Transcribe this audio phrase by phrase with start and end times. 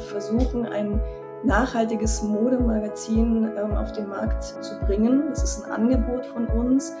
[0.00, 1.00] versuchen, ein
[1.44, 5.24] nachhaltiges Modemagazin ähm, auf den Markt zu bringen.
[5.30, 6.94] Das ist ein Angebot von uns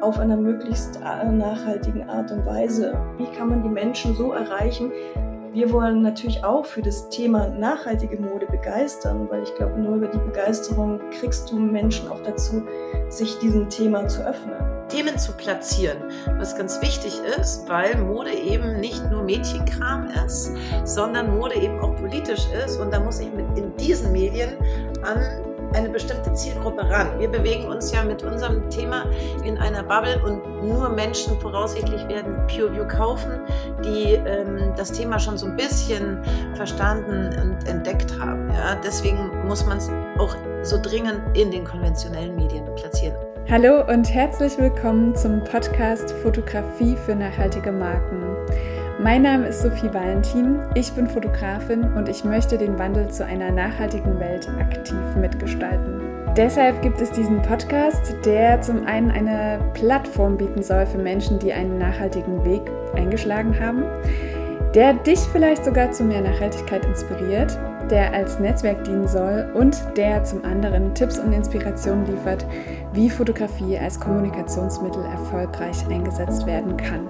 [0.00, 2.98] auf einer möglichst äh, nachhaltigen Art und Weise.
[3.16, 4.92] Wie kann man die Menschen so erreichen?
[5.52, 10.08] Wir wollen natürlich auch für das Thema nachhaltige Mode begeistern, weil ich glaube, nur über
[10.08, 12.62] die Begeisterung kriegst du Menschen auch dazu,
[13.08, 14.75] sich diesem Thema zu öffnen.
[14.88, 15.98] Themen zu platzieren,
[16.38, 20.52] was ganz wichtig ist, weil Mode eben nicht nur Mädchenkram ist,
[20.84, 22.78] sondern Mode eben auch politisch ist.
[22.78, 24.56] Und da muss ich mit in diesen Medien
[25.02, 27.18] an eine bestimmte Zielgruppe ran.
[27.18, 29.04] Wir bewegen uns ja mit unserem Thema
[29.44, 33.40] in einer Bubble und nur Menschen voraussichtlich werden PureView kaufen,
[33.84, 36.22] die ähm, das Thema schon so ein bisschen
[36.54, 38.50] verstanden und entdeckt haben.
[38.50, 38.76] Ja?
[38.76, 43.16] Deswegen muss man es auch so dringend in den konventionellen Medien platzieren.
[43.48, 48.24] Hallo und herzlich willkommen zum Podcast Fotografie für nachhaltige Marken.
[49.00, 53.52] Mein Name ist Sophie Valentin, ich bin Fotografin und ich möchte den Wandel zu einer
[53.52, 56.00] nachhaltigen Welt aktiv mitgestalten.
[56.36, 61.52] Deshalb gibt es diesen Podcast, der zum einen eine Plattform bieten soll für Menschen, die
[61.52, 62.62] einen nachhaltigen Weg
[62.96, 63.84] eingeschlagen haben,
[64.74, 67.56] der dich vielleicht sogar zu mehr Nachhaltigkeit inspiriert
[67.90, 72.44] der als Netzwerk dienen soll und der zum anderen Tipps und Inspirationen liefert,
[72.96, 77.06] wie Fotografie als Kommunikationsmittel erfolgreich eingesetzt werden kann.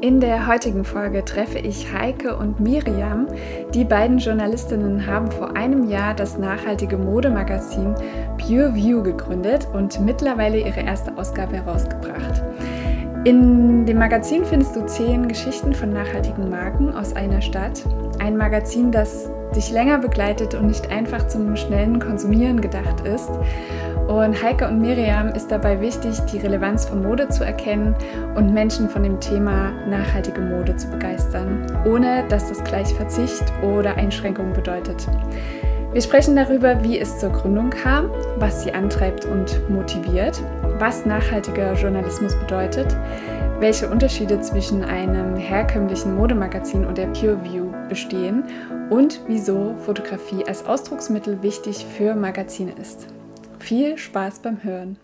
[0.00, 3.26] In der heutigen Folge treffe ich Heike und Miriam.
[3.74, 7.94] Die beiden Journalistinnen haben vor einem Jahr das nachhaltige Modemagazin
[8.38, 12.42] Pure View gegründet und mittlerweile ihre erste Ausgabe herausgebracht.
[13.24, 17.84] In dem Magazin findest du zehn Geschichten von nachhaltigen Marken aus einer Stadt.
[18.18, 23.28] Ein Magazin, das dich länger begleitet und nicht einfach zum schnellen Konsumieren gedacht ist.
[24.10, 27.94] Und Heike und Miriam ist dabei wichtig, die Relevanz von Mode zu erkennen
[28.34, 33.94] und Menschen von dem Thema nachhaltige Mode zu begeistern, ohne dass das gleich Verzicht oder
[33.94, 35.06] Einschränkung bedeutet.
[35.92, 38.10] Wir sprechen darüber, wie es zur Gründung kam,
[38.40, 40.42] was sie antreibt und motiviert,
[40.80, 42.88] was nachhaltiger Journalismus bedeutet,
[43.60, 48.42] welche Unterschiede zwischen einem herkömmlichen Modemagazin und der Pure View bestehen
[48.90, 53.06] und wieso Fotografie als Ausdrucksmittel wichtig für Magazine ist.
[53.60, 54.98] Viel Spaß beim Hören!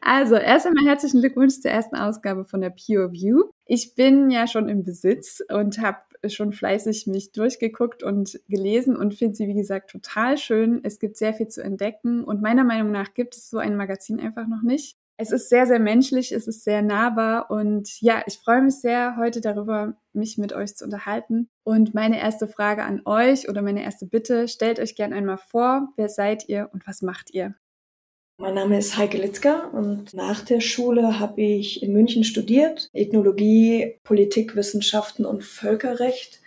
[0.00, 3.44] Also, erst einmal herzlichen Glückwunsch zur ersten Ausgabe von der Pure View.
[3.66, 5.98] Ich bin ja schon im Besitz und habe
[6.28, 10.80] schon fleißig mich durchgeguckt und gelesen und finde sie, wie gesagt, total schön.
[10.84, 14.20] Es gibt sehr viel zu entdecken und meiner Meinung nach gibt es so ein Magazin
[14.20, 14.96] einfach noch nicht.
[15.16, 19.16] Es ist sehr, sehr menschlich, es ist sehr nahbar und ja, ich freue mich sehr,
[19.16, 21.48] heute darüber mich mit euch zu unterhalten.
[21.64, 25.88] Und meine erste Frage an euch oder meine erste Bitte, stellt euch gern einmal vor,
[25.96, 27.56] wer seid ihr und was macht ihr?
[28.40, 33.96] Mein Name ist Heike Litzker und nach der Schule habe ich in München studiert, Ethnologie,
[34.04, 36.40] Politikwissenschaften und Völkerrecht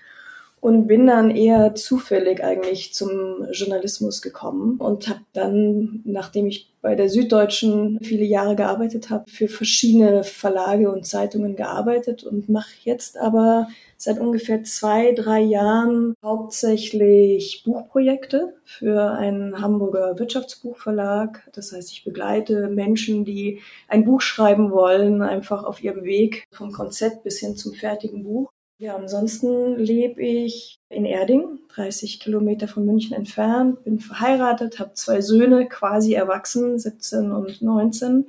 [0.61, 6.94] und bin dann eher zufällig eigentlich zum Journalismus gekommen und habe dann, nachdem ich bei
[6.94, 13.17] der Süddeutschen viele Jahre gearbeitet habe, für verschiedene Verlage und Zeitungen gearbeitet und mache jetzt
[13.17, 21.50] aber seit ungefähr zwei, drei Jahren hauptsächlich Buchprojekte für einen Hamburger Wirtschaftsbuchverlag.
[21.53, 26.71] Das heißt, ich begleite Menschen, die ein Buch schreiben wollen, einfach auf ihrem Weg vom
[26.71, 28.51] Konzept bis hin zum fertigen Buch.
[28.81, 35.22] Ja, ansonsten lebe ich in Erding, 30 Kilometer von München entfernt, bin verheiratet, habe zwei
[35.22, 38.28] Söhne, quasi erwachsen, 17 und 19.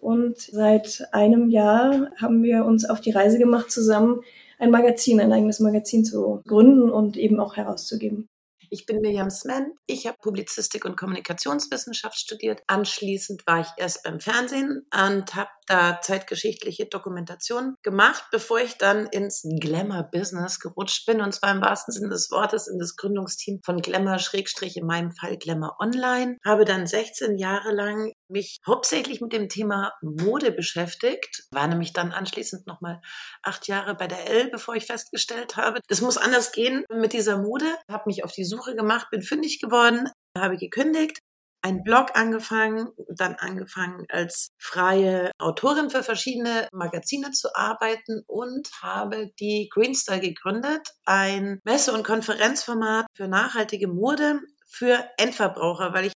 [0.00, 4.22] Und seit einem Jahr haben wir uns auf die Reise gemacht, zusammen
[4.58, 8.26] ein Magazin, ein eigenes Magazin zu gründen und eben auch herauszugeben.
[8.70, 9.74] Ich bin Miriam Smen.
[9.86, 12.62] Ich habe Publizistik und Kommunikationswissenschaft studiert.
[12.68, 19.06] Anschließend war ich erst beim Fernsehen und habe da zeitgeschichtliche Dokumentation gemacht, bevor ich dann
[19.06, 21.20] ins Glamour-Business gerutscht bin.
[21.20, 25.12] Und zwar im wahrsten Sinne des Wortes in das Gründungsteam von Glamour, Schrägstrich in meinem
[25.12, 26.36] Fall Glamour Online.
[26.44, 31.44] Habe dann 16 Jahre lang mich hauptsächlich mit dem Thema Mode beschäftigt.
[31.52, 33.00] War nämlich dann anschließend nochmal
[33.42, 37.38] acht Jahre bei der L, bevor ich festgestellt habe, das muss anders gehen mit dieser
[37.38, 37.66] Mode.
[37.90, 41.18] Habe mich auf die Suche gemacht, bin fündig geworden, habe gekündigt,
[41.62, 49.30] einen Blog angefangen, dann angefangen als freie Autorin für verschiedene Magazine zu arbeiten und habe
[49.38, 56.12] die Greenstar gegründet, ein Messe- und Konferenzformat für nachhaltige Mode für Endverbraucher, weil ich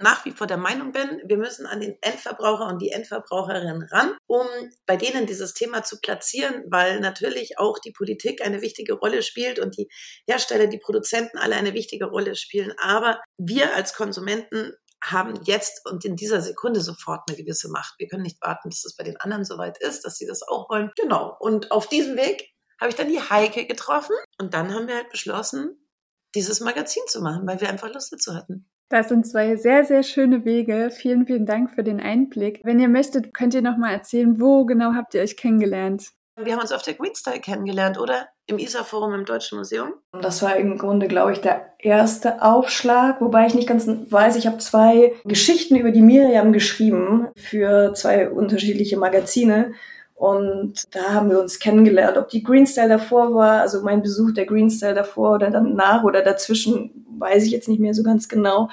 [0.00, 4.16] nach wie vor der Meinung bin, wir müssen an den Endverbraucher und die Endverbraucherin ran,
[4.26, 4.46] um
[4.86, 9.58] bei denen dieses Thema zu platzieren, weil natürlich auch die Politik eine wichtige Rolle spielt
[9.58, 9.88] und die
[10.26, 12.72] Hersteller, die Produzenten alle eine wichtige Rolle spielen.
[12.78, 14.72] Aber wir als Konsumenten
[15.02, 17.94] haben jetzt und in dieser Sekunde sofort eine gewisse Macht.
[17.98, 20.68] Wir können nicht warten, bis es bei den anderen soweit ist, dass sie das auch
[20.70, 20.90] wollen.
[20.96, 21.36] Genau.
[21.38, 25.10] Und auf diesem Weg habe ich dann die Heike getroffen und dann haben wir halt
[25.10, 25.76] beschlossen,
[26.34, 28.68] dieses Magazin zu machen, weil wir einfach Lust dazu hatten.
[28.90, 30.90] Das sind zwei sehr, sehr schöne Wege.
[30.90, 32.60] Vielen, vielen Dank für den Einblick.
[32.64, 36.12] Wenn ihr möchtet, könnt ihr noch mal erzählen, wo genau habt ihr euch kennengelernt?
[36.40, 38.28] Wir haben uns auf der Green Style kennengelernt, oder?
[38.46, 39.92] Im ISA-Forum im Deutschen Museum.
[40.12, 44.36] Das war im Grunde, glaube ich, der erste Aufschlag, wobei ich nicht ganz weiß.
[44.36, 49.72] Ich habe zwei Geschichten über die Miriam geschrieben für zwei unterschiedliche Magazine.
[50.14, 52.16] Und da haben wir uns kennengelernt.
[52.16, 56.04] Ob die Green Style davor war, also mein Besuch der Green Style davor oder danach
[56.04, 58.68] oder dazwischen, weiß ich jetzt nicht mehr so ganz genau.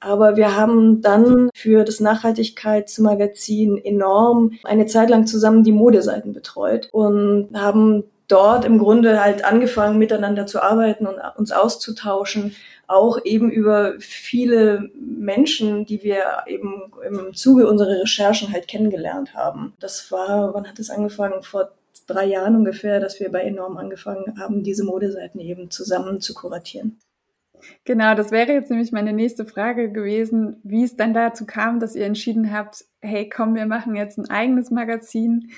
[0.00, 6.90] Aber wir haben dann für das Nachhaltigkeitsmagazin enorm eine Zeit lang zusammen die Modeseiten betreut
[6.92, 12.54] und haben dort im Grunde halt angefangen, miteinander zu arbeiten und uns auszutauschen,
[12.86, 19.72] auch eben über viele Menschen, die wir eben im Zuge unserer Recherchen halt kennengelernt haben.
[19.80, 21.42] Das war, wann hat es angefangen?
[21.42, 21.70] Vor
[22.06, 26.98] drei Jahren ungefähr, dass wir bei Enorm angefangen haben, diese Modeseiten eben zusammen zu kuratieren.
[27.84, 31.94] Genau, das wäre jetzt nämlich meine nächste Frage gewesen, wie es dann dazu kam, dass
[31.94, 35.52] ihr entschieden habt, hey, komm, wir machen jetzt ein eigenes Magazin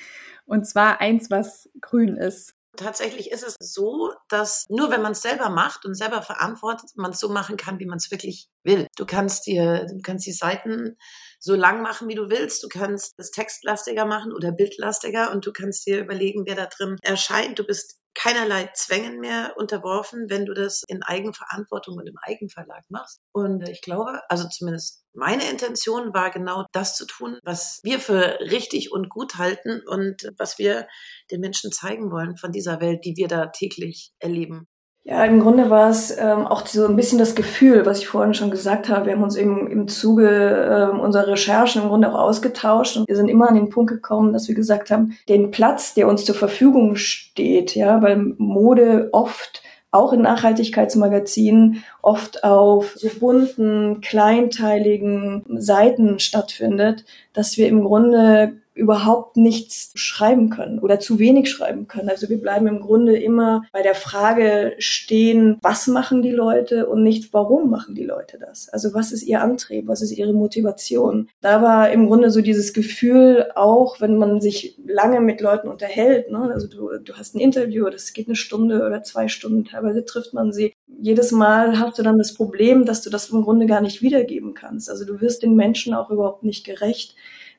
[0.45, 2.53] und zwar eins, was grün ist.
[2.77, 7.11] Tatsächlich ist es so, dass nur wenn man es selber macht und selber verantwortet, man
[7.11, 8.87] es so machen kann, wie man es wirklich will.
[8.95, 10.95] Du kannst dir, du kannst die Seiten
[11.39, 12.63] so lang machen, wie du willst.
[12.63, 16.97] Du kannst es textlastiger machen oder bildlastiger und du kannst dir überlegen, wer da drin
[17.01, 17.57] erscheint.
[17.57, 23.21] Du bist keinerlei Zwängen mehr unterworfen, wenn du das in Eigenverantwortung und im Eigenverlag machst.
[23.31, 28.39] Und ich glaube, also zumindest meine Intention war genau das zu tun, was wir für
[28.39, 30.87] richtig und gut halten und was wir
[31.29, 34.67] den Menschen zeigen wollen von dieser Welt, die wir da täglich erleben.
[35.09, 38.33] Ja, im Grunde war es ähm, auch so ein bisschen das Gefühl, was ich vorhin
[38.33, 39.05] schon gesagt habe.
[39.05, 43.15] Wir haben uns eben im Zuge äh, unserer Recherchen im Grunde auch ausgetauscht und wir
[43.15, 46.35] sind immer an den Punkt gekommen, dass wir gesagt haben, den Platz, der uns zur
[46.35, 56.19] Verfügung steht, ja, weil Mode oft auch in Nachhaltigkeitsmagazinen oft auf so bunten, kleinteiligen Seiten
[56.19, 62.09] stattfindet, dass wir im Grunde überhaupt nichts schreiben können oder zu wenig schreiben können.
[62.09, 67.03] Also wir bleiben im Grunde immer bei der Frage stehen, was machen die Leute und
[67.03, 68.69] nicht, warum machen die Leute das?
[68.69, 71.29] Also was ist ihr Antrieb, was ist ihre Motivation?
[71.41, 76.31] Da war im Grunde so dieses Gefühl auch, wenn man sich lange mit Leuten unterhält,
[76.31, 76.51] ne?
[76.53, 80.33] also du, du hast ein Interview, das geht eine Stunde oder zwei Stunden, teilweise trifft
[80.33, 80.73] man sie.
[80.99, 84.53] Jedes Mal hast du dann das Problem, dass du das im Grunde gar nicht wiedergeben
[84.53, 84.89] kannst.
[84.89, 87.15] Also du wirst den Menschen auch überhaupt nicht gerecht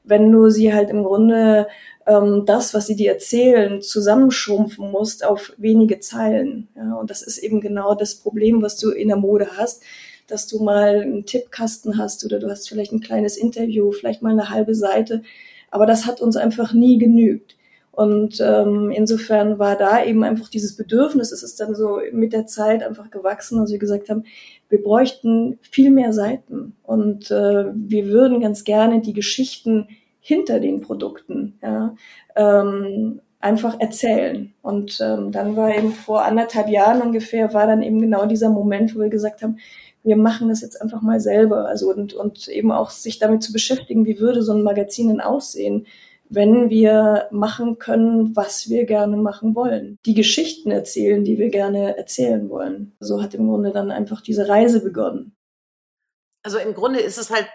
[0.08, 1.68] wenn du sie halt im Grunde
[2.06, 6.68] ähm, das, was sie dir erzählen, zusammenschrumpfen musst auf wenige Zeilen.
[6.74, 9.82] Ja, und das ist eben genau das Problem, was du in der Mode hast,
[10.26, 14.32] dass du mal einen Tippkasten hast oder du hast vielleicht ein kleines Interview, vielleicht mal
[14.32, 15.22] eine halbe Seite.
[15.70, 17.57] Aber das hat uns einfach nie genügt.
[17.98, 22.46] Und ähm, insofern war da eben einfach dieses Bedürfnis, es ist dann so mit der
[22.46, 24.22] Zeit einfach gewachsen, dass wir gesagt haben,
[24.68, 29.88] wir bräuchten viel mehr Seiten und äh, wir würden ganz gerne die Geschichten
[30.20, 31.96] hinter den Produkten ja,
[32.36, 34.54] ähm, einfach erzählen.
[34.62, 38.94] Und ähm, dann war eben vor anderthalb Jahren ungefähr, war dann eben genau dieser Moment,
[38.94, 39.58] wo wir gesagt haben,
[40.04, 41.66] wir machen das jetzt einfach mal selber.
[41.66, 45.20] Also und, und eben auch sich damit zu beschäftigen, wie würde so ein Magazin denn
[45.20, 45.84] aussehen?
[46.30, 49.98] Wenn wir machen können, was wir gerne machen wollen.
[50.04, 52.96] Die Geschichten erzählen, die wir gerne erzählen wollen.
[53.00, 55.36] So hat im Grunde dann einfach diese Reise begonnen.
[56.42, 57.48] Also im Grunde ist es halt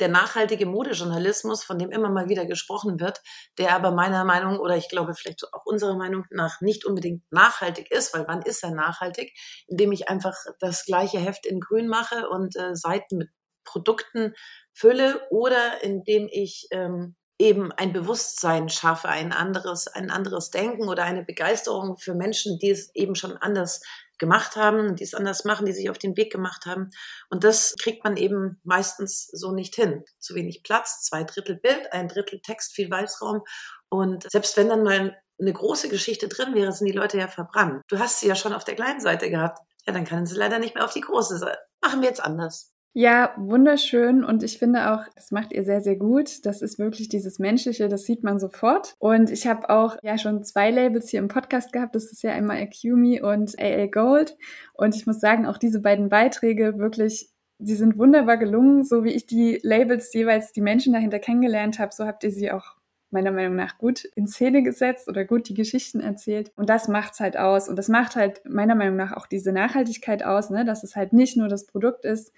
[0.00, 3.20] der nachhaltige Modejournalismus, von dem immer mal wieder gesprochen wird,
[3.58, 7.90] der aber meiner Meinung oder ich glaube vielleicht auch unserer Meinung nach nicht unbedingt nachhaltig
[7.90, 9.32] ist, weil wann ist er nachhaltig?
[9.66, 13.30] Indem ich einfach das gleiche Heft in grün mache und äh, Seiten mit
[13.64, 14.34] Produkten
[14.72, 21.04] fülle oder indem ich ähm, eben ein Bewusstsein schaffe, ein anderes, ein anderes Denken oder
[21.04, 23.80] eine Begeisterung für Menschen, die es eben schon anders
[24.18, 26.90] gemacht haben, die es anders machen, die sich auf den Weg gemacht haben.
[27.30, 30.02] Und das kriegt man eben meistens so nicht hin.
[30.18, 33.42] Zu wenig Platz, zwei Drittel Bild, ein Drittel Text, viel Weißraum.
[33.88, 37.82] Und selbst wenn dann mal eine große Geschichte drin wäre, sind die Leute ja verbrannt.
[37.88, 39.60] Du hast sie ja schon auf der kleinen Seite gehabt.
[39.86, 41.58] Ja, dann kann sie leider nicht mehr auf die große Seite.
[41.80, 42.72] Machen wir jetzt anders.
[42.94, 46.44] Ja, wunderschön und ich finde auch, das macht ihr sehr, sehr gut.
[46.46, 48.94] Das ist wirklich dieses Menschliche, das sieht man sofort.
[48.98, 51.94] Und ich habe auch ja schon zwei Labels hier im Podcast gehabt.
[51.94, 54.36] Das ist ja einmal Acumi und AA Gold.
[54.74, 59.12] Und ich muss sagen, auch diese beiden Beiträge wirklich die sind wunderbar gelungen, so wie
[59.12, 62.76] ich die Labels jeweils die Menschen dahinter kennengelernt habe, so habt ihr sie auch
[63.10, 66.52] meiner Meinung nach gut in Szene gesetzt oder gut die Geschichten erzählt.
[66.56, 67.68] Und das macht's halt aus.
[67.68, 70.64] Und das macht halt meiner Meinung nach auch diese Nachhaltigkeit aus, ne?
[70.64, 72.32] dass es halt nicht nur das Produkt ist,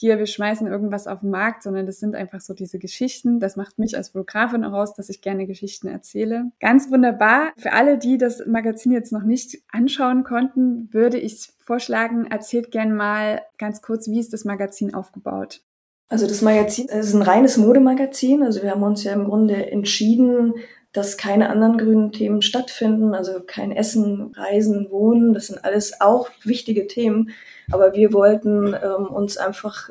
[0.00, 3.38] hier, wir schmeißen irgendwas auf den Markt, sondern das sind einfach so diese Geschichten.
[3.38, 6.50] Das macht mich als Fotografin auch aus, dass ich gerne Geschichten erzähle.
[6.58, 7.52] Ganz wunderbar.
[7.58, 12.94] Für alle, die das Magazin jetzt noch nicht anschauen konnten, würde ich vorschlagen, erzählt gerne
[12.94, 15.60] mal ganz kurz, wie ist das Magazin aufgebaut?
[16.08, 18.42] Also das Magazin ist ein reines Modemagazin.
[18.42, 20.54] Also wir haben uns ja im Grunde entschieden,
[20.92, 26.28] dass keine anderen grünen Themen stattfinden, also kein Essen, Reisen, Wohnen, das sind alles auch
[26.42, 27.30] wichtige Themen.
[27.70, 29.90] Aber wir wollten ähm, uns einfach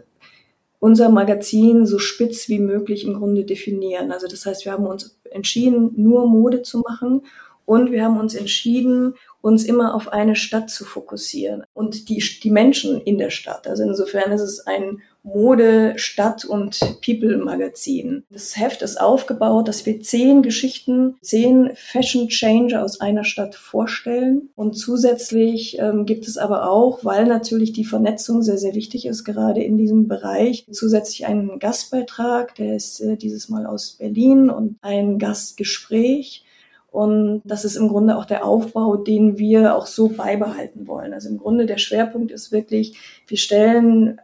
[0.79, 4.11] unser Magazin so spitz wie möglich im Grunde definieren.
[4.11, 7.21] Also das heißt, wir haben uns entschieden, nur Mode zu machen
[7.69, 12.49] und wir haben uns entschieden, uns immer auf eine Stadt zu fokussieren und die, die
[12.49, 13.67] Menschen in der Stadt.
[13.67, 18.23] Also insofern ist es ein Mode, Stadt und People Magazin.
[18.31, 24.49] Das Heft ist aufgebaut, dass wir zehn Geschichten, zehn Fashion Changer aus einer Stadt vorstellen.
[24.55, 29.25] Und zusätzlich ähm, gibt es aber auch, weil natürlich die Vernetzung sehr, sehr wichtig ist,
[29.25, 34.79] gerade in diesem Bereich, zusätzlich einen Gastbeitrag, der ist äh, dieses Mal aus Berlin und
[34.81, 36.45] ein Gastgespräch.
[36.91, 41.13] Und das ist im Grunde auch der Aufbau, den wir auch so beibehalten wollen.
[41.13, 44.19] Also im Grunde der Schwerpunkt ist wirklich, wir stellen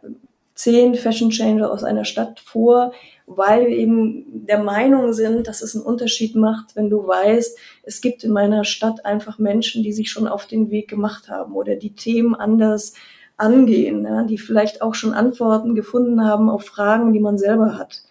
[0.54, 2.92] zehn Fashion Changer aus einer Stadt vor,
[3.26, 8.00] weil wir eben der Meinung sind, dass es einen Unterschied macht, wenn du weißt, es
[8.00, 11.76] gibt in meiner Stadt einfach Menschen, die sich schon auf den Weg gemacht haben oder
[11.76, 12.94] die Themen anders
[13.36, 18.02] angehen, ja, die vielleicht auch schon Antworten gefunden haben auf Fragen, die man selber hat.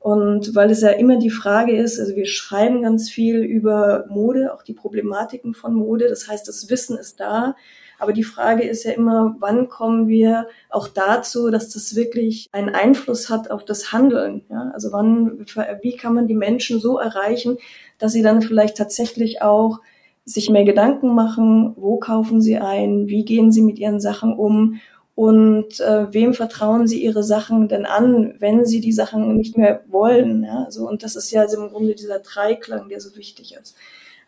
[0.00, 4.54] Und weil es ja immer die Frage ist, also wir schreiben ganz viel über Mode,
[4.54, 6.08] auch die Problematiken von Mode.
[6.08, 7.54] Das heißt, das Wissen ist da.
[7.98, 12.70] Aber die Frage ist ja immer, wann kommen wir auch dazu, dass das wirklich einen
[12.70, 14.42] Einfluss hat auf das Handeln?
[14.48, 14.70] Ja?
[14.72, 15.44] Also wann,
[15.82, 17.58] wie kann man die Menschen so erreichen,
[17.98, 19.80] dass sie dann vielleicht tatsächlich auch
[20.24, 24.80] sich mehr Gedanken machen, wo kaufen sie ein, wie gehen sie mit ihren Sachen um
[25.20, 29.84] und äh, wem vertrauen sie ihre Sachen denn an, wenn sie die Sachen nicht mehr
[29.86, 30.44] wollen.
[30.44, 30.64] Ja?
[30.64, 33.76] Also, und das ist ja also im Grunde dieser Dreiklang, der so wichtig ist.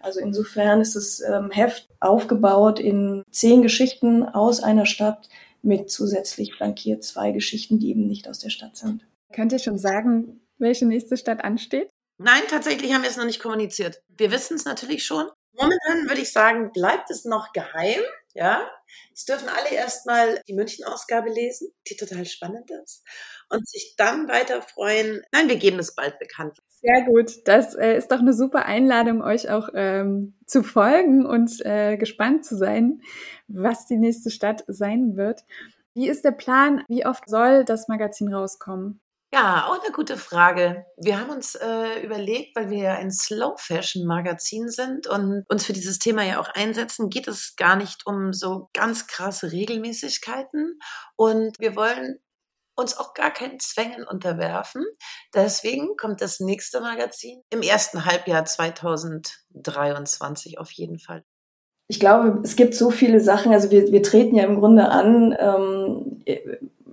[0.01, 5.31] Also insofern ist das ähm, Heft aufgebaut in zehn Geschichten aus einer Stadt
[5.63, 9.01] mit zusätzlich flankiert zwei Geschichten, die eben nicht aus der Stadt sind.
[9.35, 11.89] Könnt ihr schon sagen, welche nächste Stadt ansteht?
[12.19, 14.03] Nein, tatsächlich haben wir es noch nicht kommuniziert.
[14.15, 15.25] Wir wissen es natürlich schon.
[15.55, 18.03] Momentan würde ich sagen, bleibt es noch geheim.
[18.35, 18.71] Ja,
[19.13, 23.05] es dürfen alle erstmal die München-Ausgabe lesen, die total spannend ist,
[23.51, 25.23] und sich dann weiter freuen.
[25.33, 26.59] Nein, wir geben es bald bekannt.
[26.81, 27.47] Sehr gut.
[27.47, 32.45] Das äh, ist doch eine super Einladung, euch auch ähm, zu folgen und äh, gespannt
[32.45, 33.03] zu sein,
[33.49, 35.45] was die nächste Stadt sein wird.
[35.95, 36.85] Wie ist der Plan?
[36.89, 39.01] Wie oft soll das Magazin rauskommen?
[39.35, 40.85] Ja, auch eine gute Frage.
[40.99, 45.65] Wir haben uns äh, überlegt, weil wir ja ein Slow Fashion Magazin sind und uns
[45.65, 50.79] für dieses Thema ja auch einsetzen, geht es gar nicht um so ganz krasse Regelmäßigkeiten.
[51.17, 52.19] Und wir wollen
[52.75, 54.85] uns auch gar keinen Zwängen unterwerfen.
[55.35, 61.25] Deswegen kommt das nächste Magazin im ersten Halbjahr 2023 auf jeden Fall.
[61.89, 63.51] Ich glaube, es gibt so viele Sachen.
[63.53, 66.23] Also wir, wir treten ja im Grunde an ähm,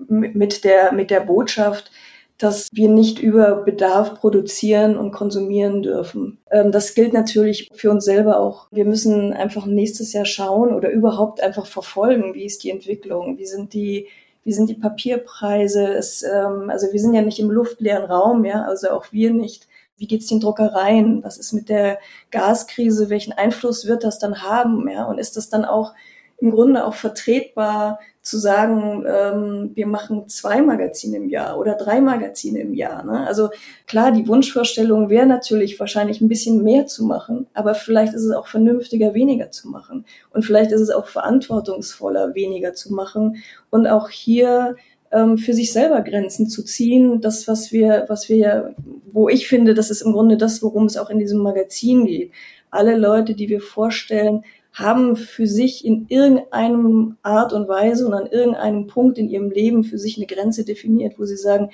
[0.08, 1.92] mit, der, mit der Botschaft,
[2.40, 6.40] dass wir nicht über Bedarf produzieren und konsumieren dürfen.
[6.50, 8.68] Ähm, das gilt natürlich für uns selber auch.
[8.72, 13.46] Wir müssen einfach nächstes Jahr schauen oder überhaupt einfach verfolgen, wie ist die Entwicklung, wie
[13.46, 14.08] sind die
[14.46, 15.86] wie sind die Papierpreise?
[15.94, 19.68] Es, ähm, also wir sind ja nicht im luftleeren Raum, ja, also auch wir nicht.
[19.98, 21.24] Wie geht's den Druckereien?
[21.24, 22.00] Was ist mit der
[22.32, 23.10] Gaskrise?
[23.10, 24.88] Welchen Einfluss wird das dann haben?
[24.90, 25.94] Ja, und ist das dann auch
[26.38, 32.00] im Grunde auch vertretbar, zu sagen, ähm, wir machen zwei Magazine im Jahr oder drei
[32.00, 33.04] Magazine im Jahr.
[33.04, 33.26] Ne?
[33.28, 33.50] Also
[33.88, 38.36] klar, die Wunschvorstellung wäre natürlich wahrscheinlich ein bisschen mehr zu machen, aber vielleicht ist es
[38.36, 40.06] auch vernünftiger, weniger zu machen.
[40.32, 43.38] Und vielleicht ist es auch verantwortungsvoller, weniger zu machen
[43.70, 44.76] und auch hier
[45.12, 47.22] ähm, für sich selber Grenzen zu ziehen.
[47.22, 48.76] Das, was wir, was wir,
[49.12, 52.32] wo ich finde, das ist im Grunde das, worum es auch in diesem Magazin geht.
[52.72, 54.44] Alle Leute, die wir vorstellen,
[54.80, 59.84] haben für sich in irgendeinem Art und Weise und an irgendeinem Punkt in ihrem Leben
[59.84, 61.70] für sich eine Grenze definiert, wo sie sagen,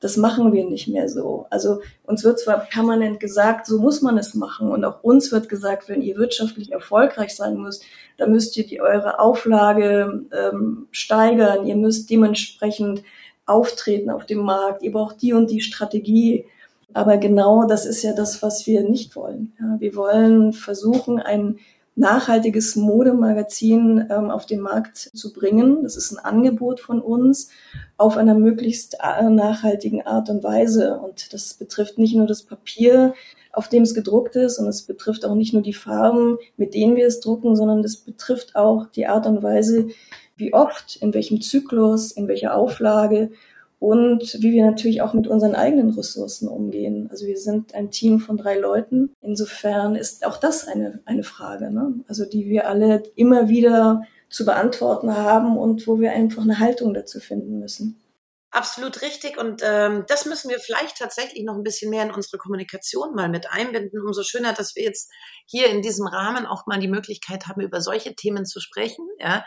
[0.00, 1.46] das machen wir nicht mehr so.
[1.50, 4.70] Also uns wird zwar permanent gesagt, so muss man es machen.
[4.70, 7.82] Und auch uns wird gesagt, wenn ihr wirtschaftlich erfolgreich sein müsst,
[8.16, 11.66] dann müsst ihr die eure Auflage ähm, steigern.
[11.66, 13.02] Ihr müsst dementsprechend
[13.44, 14.82] auftreten auf dem Markt.
[14.82, 16.44] Ihr braucht die und die Strategie.
[16.94, 19.52] Aber genau das ist ja das, was wir nicht wollen.
[19.58, 21.58] Ja, wir wollen versuchen, ein
[21.98, 25.82] nachhaltiges Modemagazin ähm, auf den Markt zu bringen.
[25.82, 27.50] Das ist ein Angebot von uns
[27.96, 30.98] auf einer möglichst äh, nachhaltigen Art und Weise.
[30.98, 33.14] Und das betrifft nicht nur das Papier,
[33.52, 36.94] auf dem es gedruckt ist, und es betrifft auch nicht nur die Farben, mit denen
[36.94, 39.88] wir es drucken, sondern das betrifft auch die Art und Weise,
[40.36, 43.30] wie oft, in welchem Zyklus, in welcher Auflage
[43.78, 47.08] und wie wir natürlich auch mit unseren eigenen Ressourcen umgehen.
[47.10, 49.14] Also wir sind ein Team von drei Leuten.
[49.20, 51.94] Insofern ist auch das eine, eine Frage, ne?
[52.08, 56.92] also die wir alle immer wieder zu beantworten haben und wo wir einfach eine Haltung
[56.92, 58.00] dazu finden müssen.
[58.50, 59.38] Absolut richtig.
[59.38, 63.28] Und ähm, das müssen wir vielleicht tatsächlich noch ein bisschen mehr in unsere Kommunikation mal
[63.28, 64.00] mit einbinden.
[64.00, 65.10] Umso schöner, dass wir jetzt
[65.46, 69.44] hier in diesem Rahmen auch mal die Möglichkeit haben, über solche Themen zu sprechen, ja,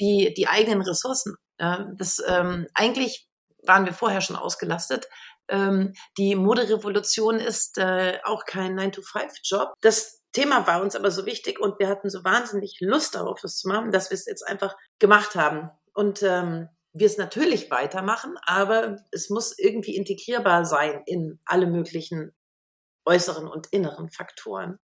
[0.00, 1.36] die, die eigenen Ressourcen.
[1.60, 3.29] Ja, das ähm, eigentlich
[3.64, 5.08] waren wir vorher schon ausgelastet.
[5.48, 9.74] Ähm, die Moderevolution ist äh, auch kein 9-to-5-Job.
[9.80, 13.56] Das Thema war uns aber so wichtig und wir hatten so wahnsinnig Lust darauf, das
[13.56, 15.70] zu machen, dass wir es jetzt einfach gemacht haben.
[15.92, 22.32] Und ähm, wir es natürlich weitermachen, aber es muss irgendwie integrierbar sein in alle möglichen
[23.04, 24.78] äußeren und inneren Faktoren.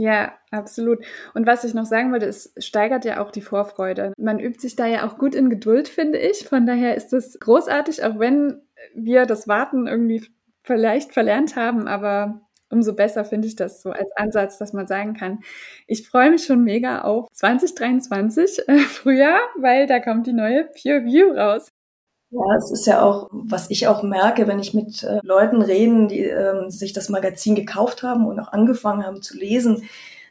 [0.00, 1.04] Ja, absolut.
[1.34, 4.12] Und was ich noch sagen wollte, es steigert ja auch die Vorfreude.
[4.16, 6.46] Man übt sich da ja auch gut in Geduld, finde ich.
[6.46, 8.62] Von daher ist es großartig, auch wenn
[8.94, 10.24] wir das Warten irgendwie
[10.62, 15.14] vielleicht verlernt haben, aber umso besser finde ich das so als Ansatz, dass man sagen
[15.14, 15.40] kann,
[15.88, 21.06] ich freue mich schon mega auf 2023 äh, Frühjahr, weil da kommt die neue Pure
[21.06, 21.72] View raus.
[22.30, 26.08] Ja, es ist ja auch, was ich auch merke, wenn ich mit äh, Leuten reden,
[26.08, 29.84] die ähm, sich das Magazin gekauft haben und auch angefangen haben zu lesen.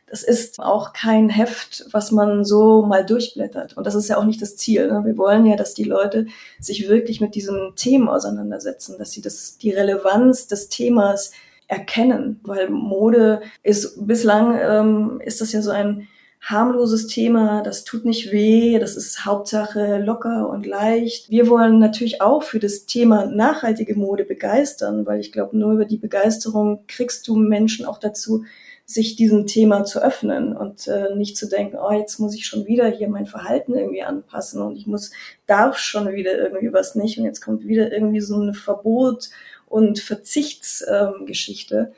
[0.05, 3.75] Das ist auch kein Heft, was man so mal durchblättert.
[3.75, 4.87] Und das ist ja auch nicht das Ziel.
[4.87, 5.03] Ne?
[5.05, 6.27] Wir wollen ja, dass die Leute
[6.59, 11.31] sich wirklich mit diesen Themen auseinandersetzen, dass sie das, die Relevanz des Themas
[11.67, 16.07] erkennen, weil Mode ist bislang ähm, ist das ja so ein
[16.49, 21.29] harmloses Thema, das tut nicht weh, das ist Hauptsache locker und leicht.
[21.29, 25.83] Wir wollen natürlich auch für das Thema nachhaltige Mode begeistern, weil ich glaube, nur über
[25.83, 28.45] die Begeisterung kriegst du Menschen auch dazu,
[28.85, 32.65] sich diesem Thema zu öffnen und äh, nicht zu denken, oh, jetzt muss ich schon
[32.65, 35.11] wieder hier mein Verhalten irgendwie anpassen und ich muss,
[35.45, 39.29] darf schon wieder irgendwie was nicht und jetzt kommt wieder irgendwie so ein Verbot
[39.67, 41.93] und Verzichtsgeschichte, ähm,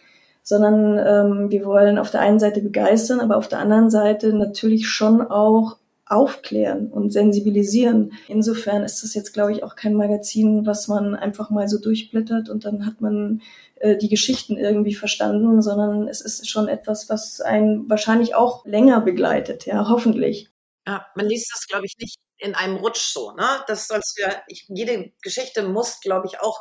[0.49, 4.89] sondern ähm, wir wollen auf der einen Seite begeistern, aber auf der anderen Seite natürlich
[4.89, 8.13] schon auch aufklären und sensibilisieren.
[8.27, 12.49] Insofern ist das jetzt, glaube ich, auch kein Magazin, was man einfach mal so durchblättert
[12.49, 13.43] und dann hat man
[13.75, 19.01] äh, die Geschichten irgendwie verstanden, sondern es ist schon etwas, was einen wahrscheinlich auch länger
[19.01, 20.49] begleitet, ja, hoffentlich.
[20.87, 23.47] Ja, man liest das, glaube ich, nicht in einem Rutsch so, ne?
[23.67, 26.57] Das sollst du ja, ich, jede Geschichte muss, glaube ich, auch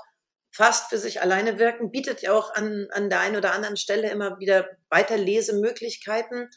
[0.59, 4.11] fast für sich alleine wirken, bietet ja auch an, an der einen oder anderen Stelle
[4.11, 6.51] immer wieder Weiterlesemöglichkeiten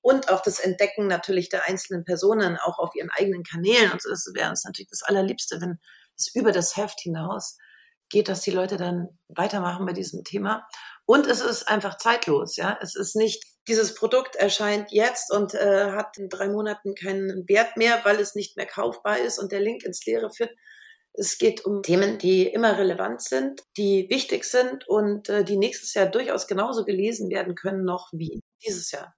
[0.00, 3.92] und auch das Entdecken natürlich der einzelnen Personen auch auf ihren eigenen Kanälen.
[3.92, 5.78] Und so, das wäre uns natürlich das Allerliebste, wenn
[6.16, 7.56] es über das Heft hinaus
[8.08, 10.66] geht, dass die Leute dann weitermachen bei diesem Thema.
[11.04, 12.76] Und es ist einfach zeitlos, ja.
[12.82, 17.76] Es ist nicht, dieses Produkt erscheint jetzt und äh, hat in drei Monaten keinen Wert
[17.76, 20.50] mehr, weil es nicht mehr kaufbar ist und der Link ins Leere führt,
[21.16, 25.94] es geht um Themen, die immer relevant sind, die wichtig sind und äh, die nächstes
[25.94, 29.14] Jahr durchaus genauso gelesen werden können noch wie dieses Jahr.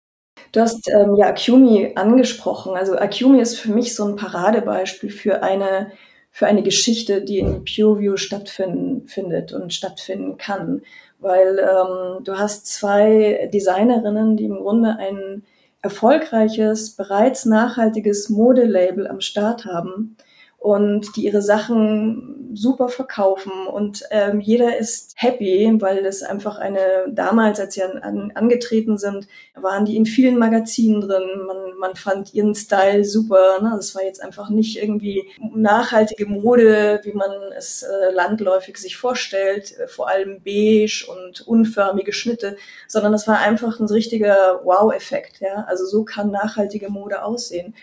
[0.53, 2.77] Du hast ähm, ja Akumi angesprochen.
[2.77, 5.93] Also Akumi ist für mich so ein Paradebeispiel für eine
[6.31, 10.83] für eine Geschichte, die in PureView stattfindet und stattfinden kann,
[11.19, 15.43] weil ähm, du hast zwei Designerinnen, die im Grunde ein
[15.83, 20.17] erfolgreiches, bereits nachhaltiges Modelabel am Start haben
[20.59, 27.07] und die ihre Sachen super verkaufen und ähm, jeder ist happy, weil das einfach eine,
[27.11, 31.95] damals, als sie an, an, angetreten sind, waren die in vielen Magazinen drin, man, man
[31.95, 33.73] fand ihren Style super, ne?
[33.77, 35.23] das war jetzt einfach nicht irgendwie
[35.55, 42.13] nachhaltige Mode, wie man es äh, landläufig sich vorstellt, äh, vor allem beige und unförmige
[42.13, 42.57] Schnitte,
[42.89, 47.75] sondern das war einfach ein richtiger Wow-Effekt, ja, also so kann nachhaltige Mode aussehen.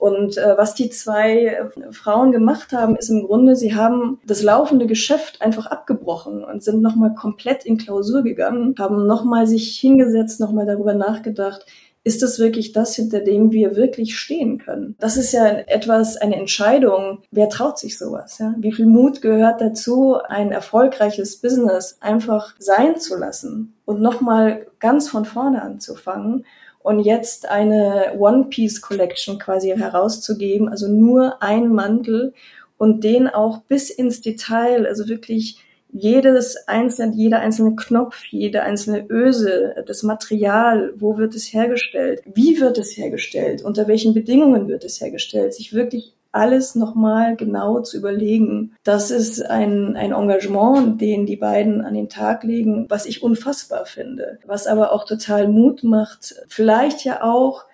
[0.00, 4.42] Und äh, was die zwei äh, Frauen gemacht haben, ist im Grunde, sie haben das
[4.42, 10.40] laufende Geschäft einfach abgebrochen und sind nochmal komplett in Klausur gegangen, haben nochmal sich hingesetzt,
[10.40, 11.66] nochmal darüber nachgedacht,
[12.02, 14.96] ist das wirklich das, hinter dem wir wirklich stehen können?
[15.00, 17.18] Das ist ja etwas, eine Entscheidung.
[17.30, 18.38] Wer traut sich sowas?
[18.38, 18.54] Ja?
[18.56, 25.10] Wie viel Mut gehört dazu, ein erfolgreiches Business einfach sein zu lassen und nochmal ganz
[25.10, 26.46] von vorne anzufangen
[26.82, 32.32] und jetzt eine One-Piece-Collection quasi herauszugeben, also nur ein Mantel
[32.78, 35.58] und den auch bis ins Detail, also wirklich
[35.92, 42.60] jedes einzelne, jeder einzelne Knopf, jede einzelne Öse, das Material, wo wird es hergestellt, wie
[42.60, 47.96] wird es hergestellt, unter welchen Bedingungen wird es hergestellt, sich wirklich alles nochmal genau zu
[47.96, 48.74] überlegen.
[48.84, 53.86] Das ist ein, ein Engagement, den die beiden an den Tag legen, was ich unfassbar
[53.86, 57.64] finde, was aber auch total Mut macht, vielleicht ja auch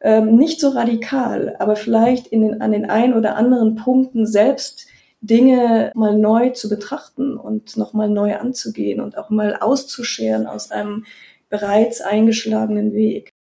[0.00, 4.86] ähm, nicht so radikal, aber vielleicht in den, an den ein oder anderen Punkten selbst
[5.20, 11.06] Dinge mal neu zu betrachten und nochmal neu anzugehen und auch mal auszuscheren aus einem
[11.48, 13.33] bereits eingeschlagenen Weg.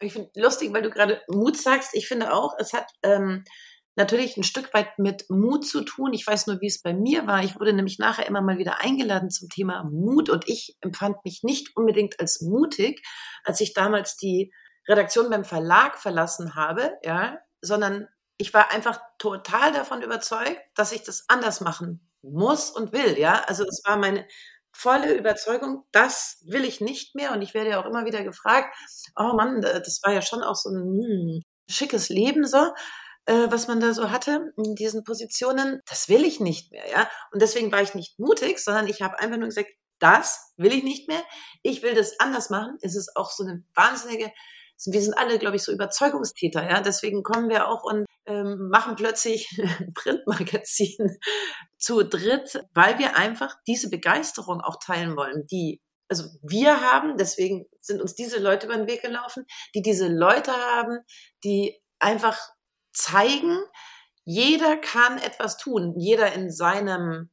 [0.00, 1.90] Ich finde lustig, weil du gerade Mut sagst.
[1.94, 3.44] Ich finde auch, es hat ähm,
[3.96, 6.12] natürlich ein Stück weit mit Mut zu tun.
[6.12, 7.42] Ich weiß nur, wie es bei mir war.
[7.44, 11.42] Ich wurde nämlich nachher immer mal wieder eingeladen zum Thema Mut und ich empfand mich
[11.42, 13.02] nicht unbedingt als mutig,
[13.44, 14.52] als ich damals die
[14.88, 21.02] Redaktion beim Verlag verlassen habe, ja, sondern ich war einfach total davon überzeugt, dass ich
[21.04, 23.44] das anders machen muss und will, ja.
[23.46, 24.26] Also es war meine
[24.74, 28.76] volle Überzeugung, das will ich nicht mehr und ich werde ja auch immer wieder gefragt,
[29.16, 32.72] oh Mann, das war ja schon auch so ein hm, schickes Leben so,
[33.26, 37.08] äh, was man da so hatte in diesen Positionen, das will ich nicht mehr, ja.
[37.32, 40.82] Und deswegen war ich nicht mutig, sondern ich habe einfach nur gesagt, das will ich
[40.82, 41.22] nicht mehr.
[41.62, 42.76] Ich will das anders machen.
[42.82, 44.30] Es ist auch so eine wahnsinnige
[44.86, 46.80] wir sind alle, glaube ich, so Überzeugungstäter, ja.
[46.80, 49.48] Deswegen kommen wir auch und ähm, machen plötzlich
[49.94, 51.18] Printmagazin
[51.78, 57.64] zu dritt, weil wir einfach diese Begeisterung auch teilen wollen, die also wir haben, deswegen
[57.80, 60.98] sind uns diese Leute über den Weg gelaufen, die diese Leute haben,
[61.42, 62.38] die einfach
[62.92, 63.58] zeigen,
[64.24, 67.30] jeder kann etwas tun, jeder in seinem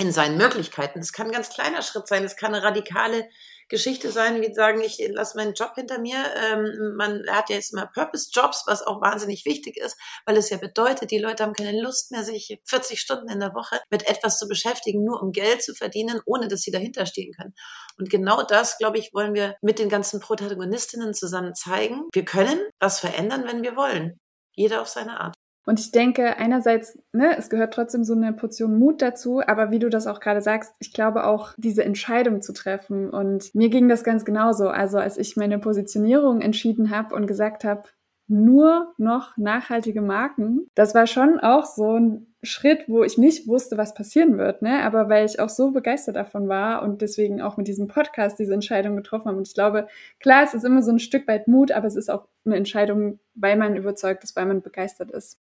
[0.00, 0.98] in seinen Möglichkeiten.
[0.98, 3.28] Es kann ein ganz kleiner Schritt sein, es kann eine radikale
[3.68, 6.16] Geschichte sein, wie sagen, ich lasse meinen Job hinter mir.
[6.36, 10.56] Ähm, man hat ja jetzt immer Purpose-Jobs, was auch wahnsinnig wichtig ist, weil es ja
[10.56, 14.38] bedeutet, die Leute haben keine Lust mehr, sich 40 Stunden in der Woche mit etwas
[14.38, 17.54] zu beschäftigen, nur um Geld zu verdienen, ohne dass sie dahinter stehen können.
[17.98, 22.08] Und genau das, glaube ich, wollen wir mit den ganzen Protagonistinnen zusammen zeigen.
[22.12, 24.18] Wir können was verändern, wenn wir wollen.
[24.52, 25.34] Jeder auf seine Art.
[25.66, 29.78] Und ich denke, einerseits, ne, es gehört trotzdem so eine Portion Mut dazu, aber wie
[29.78, 33.10] du das auch gerade sagst, ich glaube auch, diese Entscheidung zu treffen.
[33.10, 34.68] Und mir ging das ganz genauso.
[34.68, 37.82] Also als ich meine Positionierung entschieden habe und gesagt habe,
[38.30, 43.76] nur noch nachhaltige Marken, das war schon auch so ein Schritt, wo ich nicht wusste,
[43.76, 44.82] was passieren wird, ne?
[44.84, 48.54] Aber weil ich auch so begeistert davon war und deswegen auch mit diesem Podcast diese
[48.54, 49.36] Entscheidung getroffen habe.
[49.36, 49.88] Und ich glaube,
[50.20, 53.18] klar, es ist immer so ein Stück weit Mut, aber es ist auch eine Entscheidung,
[53.34, 55.38] weil man überzeugt ist, weil man begeistert ist.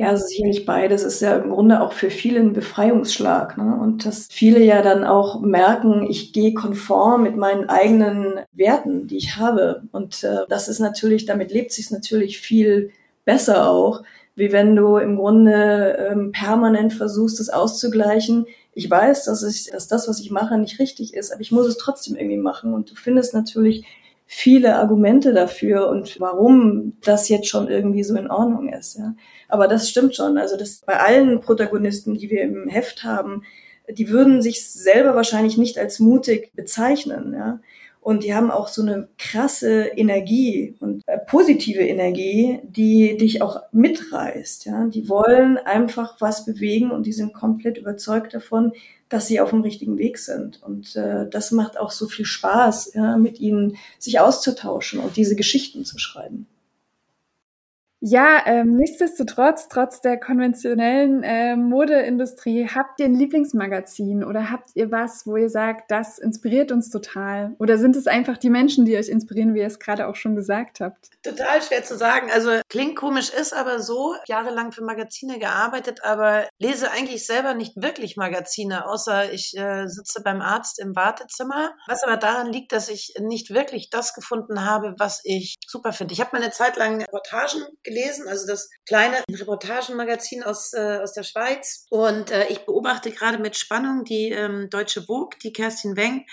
[0.00, 3.58] Ja, also sicherlich beides ist ja im Grunde auch für viele ein Befreiungsschlag.
[3.58, 3.76] Ne?
[3.80, 9.16] Und dass viele ja dann auch merken, ich gehe konform mit meinen eigenen Werten, die
[9.16, 9.82] ich habe.
[9.90, 12.92] Und äh, das ist natürlich, damit lebt sich natürlich viel
[13.24, 14.04] besser auch,
[14.36, 18.46] wie wenn du im Grunde ähm, permanent versuchst, das auszugleichen.
[18.74, 21.66] Ich weiß, dass, ich, dass das, was ich mache, nicht richtig ist, aber ich muss
[21.66, 22.72] es trotzdem irgendwie machen.
[22.72, 23.84] Und du findest natürlich
[24.30, 28.98] viele Argumente dafür und warum das jetzt schon irgendwie so in Ordnung ist.
[28.98, 29.14] Ja.
[29.48, 30.36] Aber das stimmt schon.
[30.36, 33.42] Also das bei allen Protagonisten, die wir im Heft haben,
[33.90, 37.32] die würden sich selber wahrscheinlich nicht als mutig bezeichnen.
[37.32, 37.60] Ja.
[38.08, 43.60] Und die haben auch so eine krasse Energie und äh, positive Energie, die dich auch
[43.72, 44.64] mitreißt.
[44.64, 44.86] Ja.
[44.86, 48.72] Die wollen einfach was bewegen und die sind komplett überzeugt davon,
[49.10, 50.62] dass sie auf dem richtigen Weg sind.
[50.62, 55.36] Und äh, das macht auch so viel Spaß, ja, mit ihnen sich auszutauschen und diese
[55.36, 56.46] Geschichten zu schreiben.
[58.00, 64.92] Ja, ähm, nichtsdestotrotz, trotz der konventionellen äh, Modeindustrie, habt ihr ein Lieblingsmagazin oder habt ihr
[64.92, 67.56] was, wo ihr sagt, das inspiriert uns total?
[67.58, 70.36] Oder sind es einfach die Menschen, die euch inspirieren, wie ihr es gerade auch schon
[70.36, 71.10] gesagt habt?
[71.24, 72.30] Total schwer zu sagen.
[72.32, 74.14] Also klingt komisch, ist aber so.
[74.28, 80.22] Jahrelang für Magazine gearbeitet, aber lese eigentlich selber nicht wirklich Magazine, außer ich äh, sitze
[80.22, 81.72] beim Arzt im Wartezimmer.
[81.88, 86.14] Was aber daran liegt, dass ich nicht wirklich das gefunden habe, was ich super finde.
[86.14, 91.12] Ich habe mal eine Zeit lang Reportagen gelesen, also das kleine Reportagenmagazin aus, äh, aus
[91.12, 91.86] der Schweiz.
[91.90, 96.24] Und äh, ich beobachte gerade mit Spannung die ähm, Deutsche Vogue, die Kerstin Weng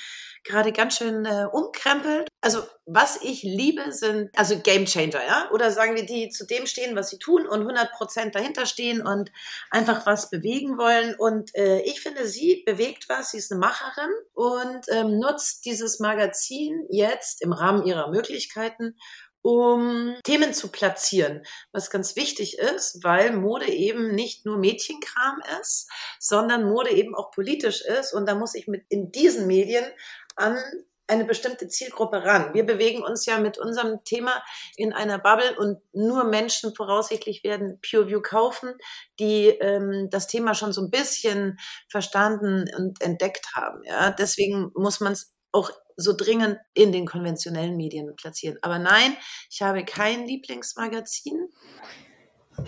[0.46, 2.30] gerade ganz schön äh, umkrempelt.
[2.40, 5.50] Also was ich liebe, sind also Game Changer, ja?
[5.52, 9.06] Oder sagen wir, die zu dem stehen, was sie tun und 100 Prozent dahinter stehen
[9.06, 9.32] und
[9.72, 11.16] einfach was bewegen wollen.
[11.16, 16.00] Und äh, ich finde, sie bewegt was, sie ist eine Macherin und ähm, nutzt dieses
[16.00, 18.96] Magazin jetzt im Rahmen ihrer Möglichkeiten,
[19.46, 25.88] um Themen zu platzieren, was ganz wichtig ist, weil Mode eben nicht nur Mädchenkram ist,
[26.20, 28.12] sondern Mode eben auch politisch ist.
[28.12, 29.86] Und da muss ich mit in diesen Medien
[30.36, 30.58] an
[31.06, 32.56] eine bestimmte Zielgruppe ran.
[32.56, 34.44] Wir bewegen uns ja mit unserem Thema
[34.78, 38.74] in einer Bubble und nur Menschen voraussichtlich werden PureView kaufen,
[39.20, 43.84] die ähm, das Thema schon so ein bisschen verstanden und entdeckt haben.
[43.84, 48.58] Ja, deswegen muss man es auch so dringend in den konventionellen Medien platzieren.
[48.62, 49.16] Aber nein,
[49.50, 51.50] ich habe kein Lieblingsmagazin.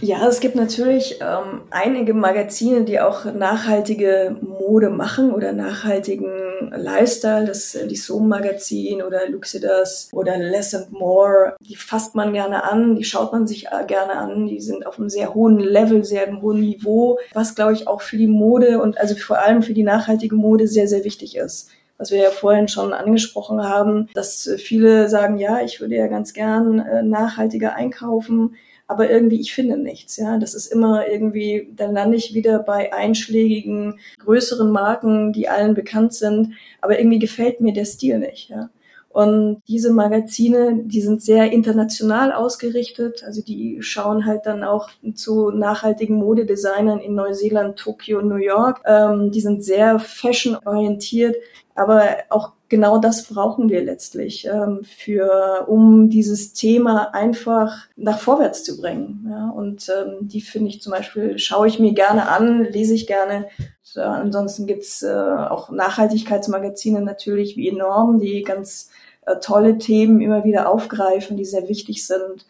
[0.01, 7.45] Ja, es gibt natürlich ähm, einige Magazine, die auch nachhaltige Mode machen oder nachhaltigen Lifestyle.
[7.45, 11.55] Das ist die Sohm Magazin oder Luxidas oder Less and More.
[11.61, 14.47] Die fasst man gerne an, die schaut man sich äh, gerne an.
[14.47, 18.17] Die sind auf einem sehr hohen Level, sehr hohen Niveau, was glaube ich auch für
[18.17, 22.11] die Mode und also vor allem für die nachhaltige Mode sehr, sehr wichtig ist was
[22.11, 26.79] wir ja vorhin schon angesprochen haben, dass viele sagen, ja, ich würde ja ganz gern
[26.79, 28.55] äh, nachhaltiger einkaufen,
[28.87, 30.15] aber irgendwie ich finde nichts.
[30.17, 35.73] Ja, das ist immer irgendwie, dann lande ich wieder bei einschlägigen größeren Marken, die allen
[35.73, 38.49] bekannt sind, aber irgendwie gefällt mir der Stil nicht.
[38.49, 38.69] Ja.
[39.17, 43.23] Und diese Magazine, die sind sehr international ausgerichtet.
[43.25, 48.81] Also die schauen halt dann auch zu nachhaltigen Modedesignern in Neuseeland, Tokio, New York.
[48.85, 51.35] Ähm, die sind sehr fashion-orientiert.
[51.73, 58.63] Aber auch genau das brauchen wir letztlich, ähm, für, um dieses Thema einfach nach vorwärts
[58.63, 59.25] zu bringen.
[59.31, 59.49] Ja?
[59.49, 63.47] Und ähm, die finde ich zum Beispiel, schaue ich mir gerne an, lese ich gerne.
[63.95, 68.91] Äh, ansonsten gibt's äh, auch Nachhaltigkeitsmagazine natürlich wie enorm, die ganz
[69.35, 72.45] tolle Themen immer wieder aufgreifen, die sehr wichtig sind.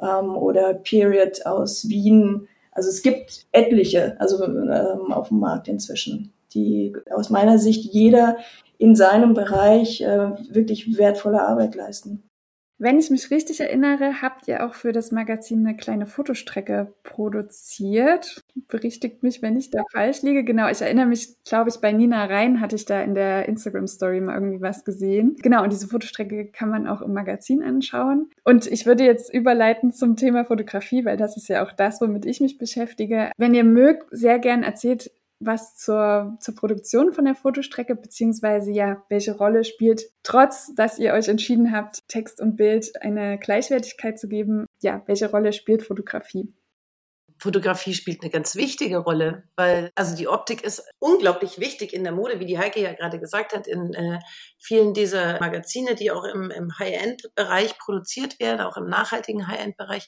[0.00, 2.48] Ähm, oder Period aus Wien.
[2.72, 8.36] Also es gibt etliche, also ähm, auf dem Markt inzwischen, die aus meiner Sicht jeder
[8.78, 12.24] in seinem Bereich äh, wirklich wertvolle Arbeit leisten.
[12.82, 18.42] Wenn ich mich richtig erinnere, habt ihr auch für das Magazin eine kleine Fotostrecke produziert.
[18.66, 20.42] Berichtigt mich, wenn ich da falsch liege.
[20.42, 24.20] Genau, ich erinnere mich, glaube ich, bei Nina Rhein hatte ich da in der Instagram-Story
[24.20, 25.36] mal irgendwie was gesehen.
[25.40, 28.30] Genau, und diese Fotostrecke kann man auch im Magazin anschauen.
[28.42, 32.26] Und ich würde jetzt überleiten zum Thema Fotografie, weil das ist ja auch das, womit
[32.26, 33.30] ich mich beschäftige.
[33.36, 35.12] Wenn ihr mögt, sehr gern erzählt
[35.44, 41.12] was zur, zur Produktion von der Fotostrecke, beziehungsweise ja, welche Rolle spielt, trotz dass ihr
[41.12, 46.52] euch entschieden habt, Text und Bild eine Gleichwertigkeit zu geben, ja, welche Rolle spielt Fotografie?
[47.42, 52.12] Fotografie spielt eine ganz wichtige Rolle, weil also die Optik ist unglaublich wichtig in der
[52.12, 54.20] Mode, wie die Heike ja gerade gesagt hat, in äh,
[54.60, 60.06] vielen dieser Magazine, die auch im, im High-End-Bereich produziert werden, auch im nachhaltigen High-End-Bereich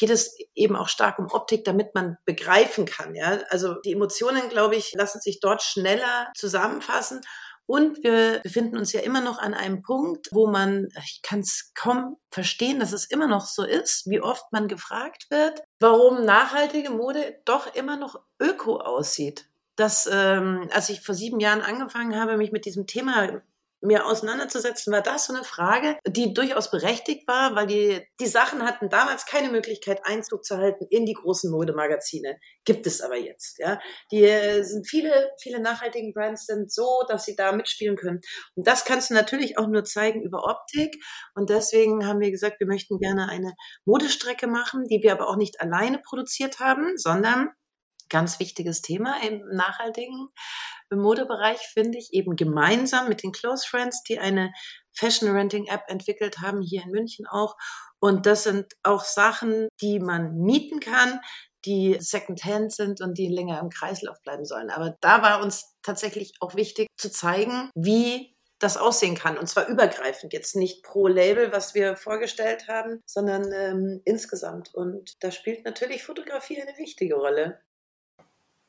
[0.00, 3.14] geht es eben auch stark um Optik, damit man begreifen kann.
[3.14, 3.38] Ja?
[3.50, 7.20] Also die Emotionen, glaube ich, lassen sich dort schneller zusammenfassen.
[7.66, 11.70] Und wir befinden uns ja immer noch an einem Punkt, wo man, ich kann es
[11.74, 16.90] kaum verstehen, dass es immer noch so ist, wie oft man gefragt wird, warum nachhaltige
[16.90, 19.46] Mode doch immer noch öko aussieht.
[19.76, 23.40] Das, ähm, als ich vor sieben Jahren angefangen habe, mich mit diesem Thema
[23.82, 28.62] mir auseinanderzusetzen, war das so eine Frage, die durchaus berechtigt war, weil die, die Sachen
[28.64, 32.38] hatten damals keine Möglichkeit, Einzug zu halten in die großen Modemagazine.
[32.64, 33.80] Gibt es aber jetzt, ja.
[34.12, 38.20] Die äh, sind viele, viele nachhaltigen Brands sind so, dass sie da mitspielen können.
[38.54, 40.96] Und das kannst du natürlich auch nur zeigen über Optik.
[41.34, 45.36] Und deswegen haben wir gesagt, wir möchten gerne eine Modestrecke machen, die wir aber auch
[45.36, 47.50] nicht alleine produziert haben, sondern
[48.10, 50.28] ganz wichtiges Thema im nachhaltigen
[50.90, 54.52] Modebereich, finde ich, eben gemeinsam mit den Close Friends, die eine
[54.92, 57.56] Fashion Renting App entwickelt haben, hier in München auch.
[58.00, 61.20] Und das sind auch Sachen, die man mieten kann,
[61.64, 64.70] die Secondhand sind und die länger im Kreislauf bleiben sollen.
[64.70, 69.38] Aber da war uns tatsächlich auch wichtig zu zeigen, wie das aussehen kann.
[69.38, 74.74] Und zwar übergreifend, jetzt nicht pro Label, was wir vorgestellt haben, sondern ähm, insgesamt.
[74.74, 77.60] Und da spielt natürlich Fotografie eine wichtige Rolle.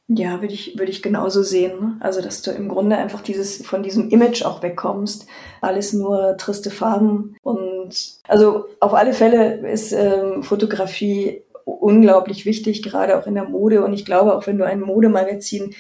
[0.08, 1.80] Ja, würde ich, würde ich genauso sehen.
[1.80, 1.98] Ne?
[2.02, 5.26] Also, dass du im Grunde einfach dieses, von diesem Image auch wegkommst.
[5.62, 7.38] Alles nur triste Farben.
[7.44, 13.84] Und also auf alle Fälle ist ähm, Fotografie unglaublich wichtig, gerade auch in der Mode.
[13.86, 15.74] Und ich glaube, auch wenn du ein Modemagazin,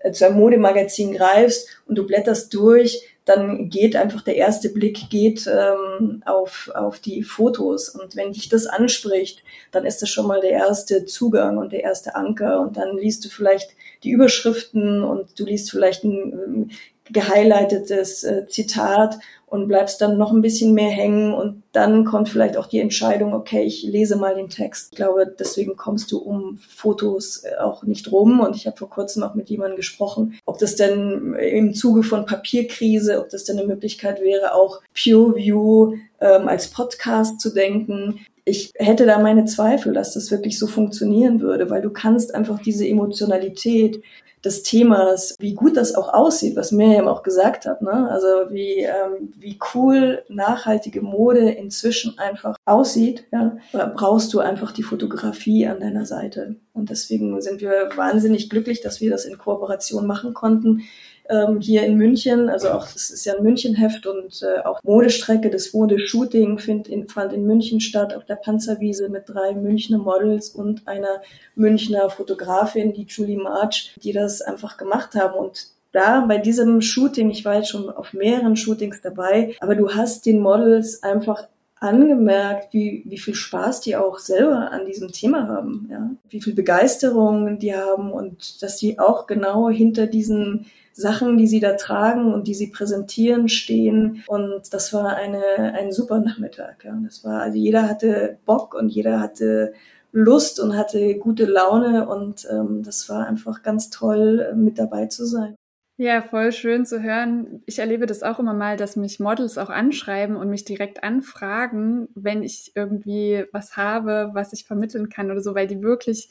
[0.00, 5.10] äh, zu einem Modemagazin greifst und du blätterst durch, dann geht einfach der erste Blick
[5.10, 7.90] geht ähm, auf, auf die Fotos.
[7.90, 11.82] Und wenn dich das anspricht, dann ist das schon mal der erste Zugang und der
[11.82, 12.60] erste Anker.
[12.60, 13.70] Und dann liest du vielleicht
[14.02, 16.70] die Überschriften und du liest vielleicht ein ähm,
[17.10, 19.18] gehighlightetes äh, Zitat
[19.50, 23.32] und bleibst dann noch ein bisschen mehr hängen und dann kommt vielleicht auch die Entscheidung,
[23.32, 24.88] okay, ich lese mal den Text.
[24.92, 28.90] Ich glaube, deswegen kommst du um Fotos äh, auch nicht rum und ich habe vor
[28.90, 33.58] kurzem auch mit jemandem gesprochen, ob das denn im Zuge von Papierkrise, ob das denn
[33.58, 38.20] eine Möglichkeit wäre, auch Pure View ähm, als Podcast zu denken.
[38.48, 42.60] Ich hätte da meine Zweifel, dass das wirklich so funktionieren würde, weil du kannst einfach
[42.60, 44.02] diese Emotionalität,
[44.44, 47.82] des Themas, wie gut das auch aussieht, was Miriam auch gesagt hat.
[47.82, 48.08] Ne?
[48.10, 53.56] Also wie, ähm, wie cool nachhaltige Mode inzwischen einfach aussieht, ja?
[53.72, 56.56] brauchst du einfach die Fotografie an deiner Seite.
[56.72, 60.82] Und deswegen sind wir wahnsinnig glücklich, dass wir das in Kooperation machen konnten.
[61.28, 62.48] Ähm, hier in München.
[62.48, 67.08] Also auch das ist ja ein Münchenheft und äh, auch Modestrecke, das Modeshooting find in,
[67.08, 71.22] fand in München statt auf der Panzerwiese mit drei Münchner Models und einer
[71.54, 77.30] Münchner Fotografin, die Julie March, die das einfach gemacht haben und da bei diesem Shooting,
[77.30, 81.48] ich war jetzt schon auf mehreren Shootings dabei, aber du hast den Models einfach
[81.80, 86.10] angemerkt, wie, wie viel Spaß die auch selber an diesem Thema haben, ja.
[86.28, 91.60] Wie viel Begeisterung die haben und dass die auch genau hinter diesen Sachen, die sie
[91.60, 94.24] da tragen und die sie präsentieren, stehen.
[94.26, 95.42] Und das war eine,
[95.74, 96.84] ein super Nachmittag.
[96.84, 96.98] Ja.
[97.04, 99.72] Das war, also jeder hatte Bock und jeder hatte
[100.10, 105.24] Lust und hatte gute Laune und ähm, das war einfach ganz toll, mit dabei zu
[105.24, 105.54] sein.
[106.00, 107.60] Ja, voll schön zu hören.
[107.66, 112.06] Ich erlebe das auch immer mal, dass mich Models auch anschreiben und mich direkt anfragen,
[112.14, 116.30] wenn ich irgendwie was habe, was ich vermitteln kann oder so, weil die wirklich,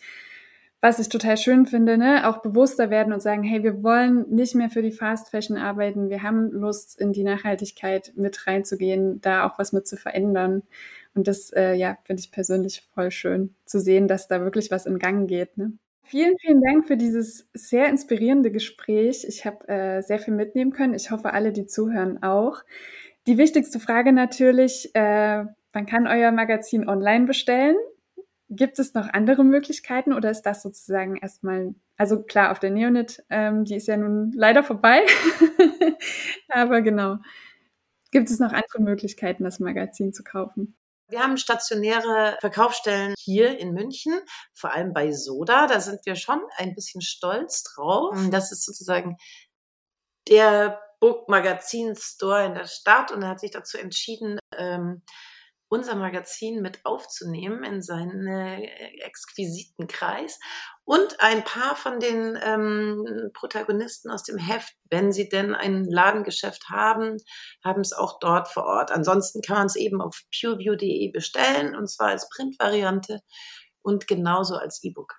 [0.80, 4.56] was ich total schön finde, ne, auch bewusster werden und sagen, hey, wir wollen nicht
[4.56, 9.46] mehr für die Fast Fashion arbeiten, wir haben Lust, in die Nachhaltigkeit mit reinzugehen, da
[9.46, 10.64] auch was mit zu verändern.
[11.14, 14.86] Und das, äh, ja, finde ich persönlich voll schön zu sehen, dass da wirklich was
[14.86, 15.58] in Gang geht.
[15.58, 15.74] Ne?
[16.10, 19.26] Vielen, vielen Dank für dieses sehr inspirierende Gespräch.
[19.28, 20.94] Ich habe äh, sehr viel mitnehmen können.
[20.94, 22.64] Ich hoffe, alle, die zuhören, auch.
[23.28, 25.44] Die wichtigste Frage natürlich, äh,
[25.74, 27.76] man kann euer Magazin online bestellen.
[28.50, 33.26] Gibt es noch andere Möglichkeiten oder ist das sozusagen erstmal, also klar, auf der Neonit,
[33.30, 35.02] ähm, die ist ja nun leider vorbei,
[36.50, 37.18] aber genau.
[38.12, 40.76] Gibt es noch andere Möglichkeiten, das Magazin zu kaufen?
[41.10, 44.20] Wir haben stationäre Verkaufsstellen hier in München,
[44.54, 45.68] vor allem bei Soda.
[45.68, 48.14] Da sind wir schon ein bisschen stolz drauf.
[48.16, 48.32] Mhm.
[48.32, 49.18] Das ist sozusagen
[50.28, 55.04] der Book Magazin Store in der Stadt und er hat sich dazu entschieden, ähm,
[55.70, 58.64] unser Magazin mit aufzunehmen in seinen äh,
[59.02, 60.40] exquisiten Kreis.
[60.88, 66.70] Und ein paar von den ähm, Protagonisten aus dem Heft, wenn sie denn ein Ladengeschäft
[66.70, 67.18] haben,
[67.62, 68.92] haben es auch dort vor Ort.
[68.92, 73.20] Ansonsten kann man es eben auf pureview.de bestellen, und zwar als Printvariante
[73.82, 75.16] und genauso als E-Book.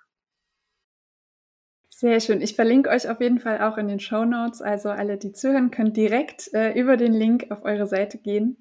[1.91, 2.41] Sehr schön.
[2.41, 4.63] Ich verlinke euch auf jeden Fall auch in den Show Notes.
[4.63, 8.57] Also alle, die zuhören, können direkt äh, über den Link auf eure Seite gehen.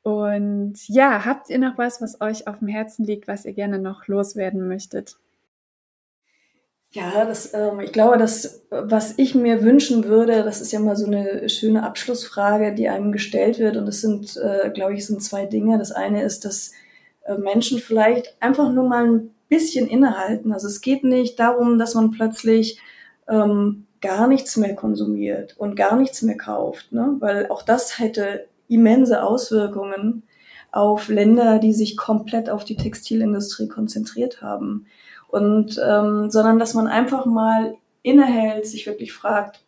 [0.00, 3.78] Und ja, habt ihr noch was, was euch auf dem Herzen liegt, was ihr gerne
[3.78, 5.18] noch loswerden möchtet?
[6.92, 10.94] Ja, das, ähm, ich glaube, das, was ich mir wünschen würde, das ist ja mal
[10.94, 13.76] so eine schöne Abschlussfrage, die einem gestellt wird.
[13.78, 15.78] Und das sind, äh, glaube ich, sind zwei Dinge.
[15.78, 16.72] Das eine ist, dass
[17.24, 20.52] äh, Menschen vielleicht einfach nur mal ein bisschen innehalten.
[20.52, 22.78] Also es geht nicht darum, dass man plötzlich
[23.26, 27.16] ähm, gar nichts mehr konsumiert und gar nichts mehr kauft, ne?
[27.20, 30.24] weil auch das hätte immense Auswirkungen
[30.72, 34.86] auf Länder, die sich komplett auf die Textilindustrie konzentriert haben.
[35.32, 39.64] Und ähm, sondern dass man einfach mal innehält, sich wirklich fragt,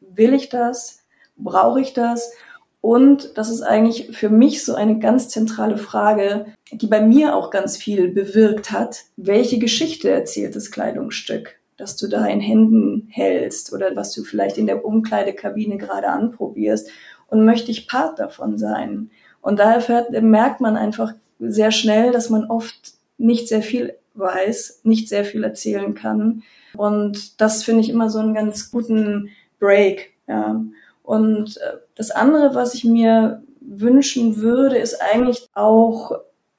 [0.00, 1.04] will ich das?
[1.36, 2.32] Brauche ich das?
[2.80, 7.50] Und das ist eigentlich für mich so eine ganz zentrale Frage, die bei mir auch
[7.50, 9.04] ganz viel bewirkt hat.
[9.16, 14.58] Welche Geschichte erzählt das Kleidungsstück, das du da in Händen hältst oder was du vielleicht
[14.58, 16.88] in der Umkleidekabine gerade anprobierst?
[17.28, 19.10] und möchte ich Part davon sein.
[19.40, 25.08] Und daher merkt man einfach sehr schnell, dass man oft nicht sehr viel weiß, nicht
[25.08, 26.42] sehr viel erzählen kann.
[26.76, 30.12] Und das finde ich immer so einen ganz guten Break.
[30.28, 30.62] Ja.
[31.02, 36.12] Und äh, das andere, was ich mir wünschen würde, ist eigentlich auch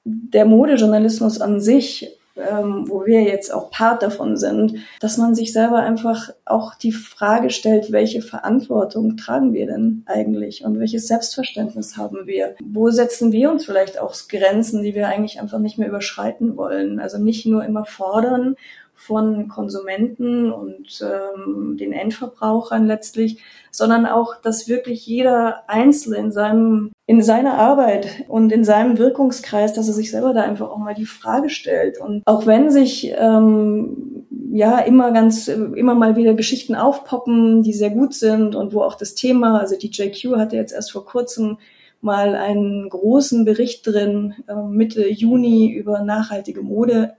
[0.03, 5.53] der Modejournalismus an sich ähm, wo wir jetzt auch Part davon sind, dass man sich
[5.53, 11.97] selber einfach auch die Frage stellt, welche Verantwortung tragen wir denn eigentlich und welches Selbstverständnis
[11.97, 12.55] haben wir?
[12.63, 16.99] Wo setzen wir uns vielleicht auch Grenzen, die wir eigentlich einfach nicht mehr überschreiten wollen?
[16.99, 18.55] Also nicht nur immer fordern
[18.97, 26.91] von Konsumenten und ähm, den Endverbrauchern letztlich, sondern auch, dass wirklich jeder Einzelne in seinem
[27.09, 30.93] in seiner Arbeit und in seinem Wirkungskreis, dass er sich selber da einfach auch mal
[30.93, 32.01] die Frage stellt.
[32.01, 37.91] Und auch wenn sich ähm, ja immer ganz immer mal wieder Geschichten aufpoppen, die sehr
[37.91, 41.57] gut sind und wo auch das Thema, also die JQ hatte jetzt erst vor kurzem
[42.01, 47.13] mal einen großen Bericht drin, äh, Mitte Juni über nachhaltige Mode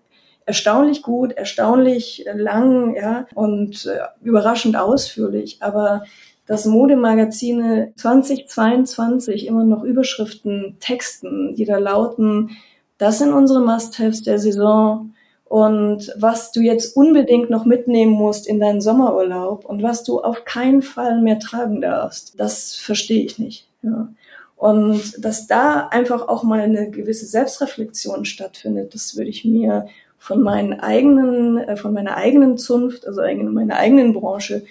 [0.48, 5.58] erstaunlich gut, erstaunlich lang, ja, und äh, überraschend ausführlich.
[5.60, 6.04] Aber
[6.48, 12.50] dass Modemagazine 2022 immer noch Überschriften texten, die da lauten,
[12.96, 15.12] das sind unsere Must-Haves der Saison
[15.44, 20.44] und was du jetzt unbedingt noch mitnehmen musst in deinen Sommerurlaub und was du auf
[20.44, 23.68] keinen Fall mehr tragen darfst, das verstehe ich nicht.
[23.82, 24.08] Ja.
[24.56, 29.86] Und dass da einfach auch mal eine gewisse Selbstreflexion stattfindet, das würde ich mir
[30.18, 34.64] von meinen eigenen, äh, von meiner eigenen Zunft, also meiner eigenen Branche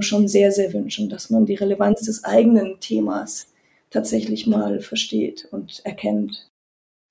[0.00, 3.48] schon sehr, sehr wünschen, dass man die Relevanz des eigenen Themas
[3.90, 6.48] tatsächlich mal versteht und erkennt.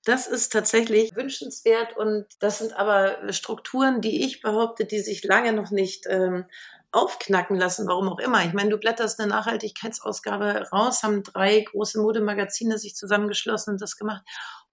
[0.04, 5.52] Das ist tatsächlich wünschenswert und das sind aber Strukturen, die ich behaupte, die sich lange
[5.52, 6.46] noch nicht ähm,
[6.90, 8.44] aufknacken lassen, warum auch immer.
[8.44, 13.96] Ich meine, du blätterst eine Nachhaltigkeitsausgabe raus, haben drei große Modemagazine sich zusammengeschlossen und das
[13.96, 14.22] gemacht.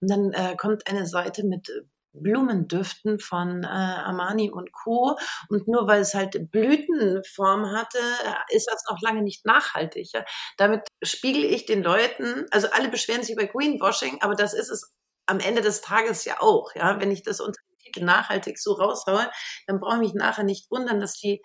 [0.00, 1.70] Und dann äh, kommt eine Seite mit
[2.12, 5.16] Blumendüften von äh, Armani und Co.
[5.48, 10.12] Und nur weil es halt Blütenform hatte, äh, ist das noch lange nicht nachhaltig.
[10.12, 10.24] Ja?
[10.56, 14.92] Damit spiegel ich den Leuten, also alle beschweren sich über Greenwashing, aber das ist es
[15.26, 16.74] am Ende des Tages ja auch.
[16.74, 17.00] Ja?
[17.00, 19.30] Wenn ich das unter dem Titel nachhaltig so raushaue,
[19.66, 21.40] dann brauche ich mich nachher nicht wundern, dass die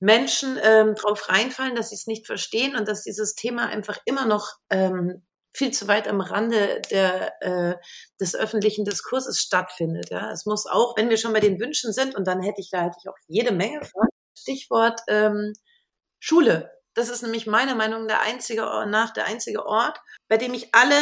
[0.00, 4.24] Menschen ähm, drauf reinfallen, dass sie es nicht verstehen und dass dieses Thema einfach immer
[4.24, 7.76] noch ähm, viel zu weit am Rande der, äh,
[8.20, 10.10] des öffentlichen Diskurses stattfindet.
[10.10, 12.70] Ja, es muss auch, wenn wir schon bei den Wünschen sind, und dann hätte ich
[12.70, 14.08] da hätte ich auch jede Menge von.
[14.40, 15.52] Stichwort ähm,
[16.18, 16.70] Schule.
[16.94, 20.94] Das ist nämlich meiner Meinung der einzige nach der einzige Ort, bei dem ich alle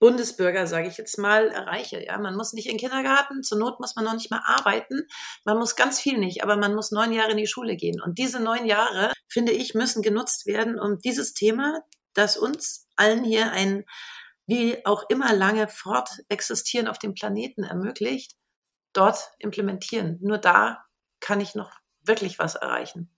[0.00, 2.04] Bundesbürger, sage ich jetzt mal, erreiche.
[2.04, 5.08] Ja, man muss nicht in den Kindergarten, zur Not muss man noch nicht mal arbeiten.
[5.44, 8.00] Man muss ganz viel nicht, aber man muss neun Jahre in die Schule gehen.
[8.00, 11.80] Und diese neun Jahre, finde ich, müssen genutzt werden, um dieses Thema,
[12.14, 13.84] das uns allen hier ein
[14.46, 18.34] wie auch immer lange Fortexistieren auf dem Planeten ermöglicht,
[18.94, 20.18] dort implementieren.
[20.22, 20.84] Nur da
[21.20, 21.70] kann ich noch
[22.02, 23.14] wirklich was erreichen.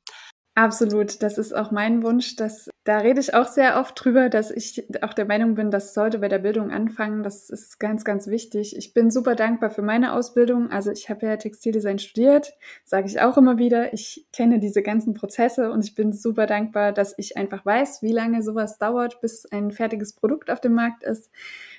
[0.55, 2.37] Absolut, das ist auch mein Wunsch.
[2.37, 5.93] Dass, da rede ich auch sehr oft drüber, dass ich auch der Meinung bin, das
[5.93, 7.23] sollte bei der Bildung anfangen.
[7.23, 8.75] Das ist ganz, ganz wichtig.
[8.75, 10.71] Ich bin super dankbar für meine Ausbildung.
[10.71, 12.55] Also ich habe ja Textildesign studiert,
[12.85, 13.93] sage ich auch immer wieder.
[13.93, 18.13] Ich kenne diese ganzen Prozesse und ich bin super dankbar, dass ich einfach weiß, wie
[18.13, 21.31] lange sowas dauert, bis ein fertiges Produkt auf dem Markt ist,